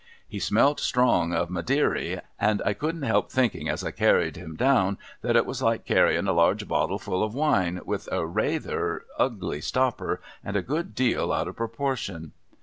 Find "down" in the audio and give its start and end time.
4.55-4.97